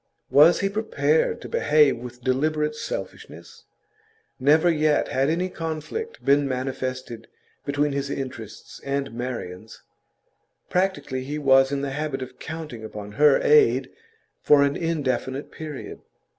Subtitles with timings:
[0.31, 3.65] Was he prepared to behave with deliberate selfishness?
[4.39, 7.27] Never yet had any conflict been manifested
[7.67, 9.83] between his interests and Marian's;
[10.71, 13.91] practically he was in the habit of counting upon her aid
[14.41, 16.01] for an indefinite period.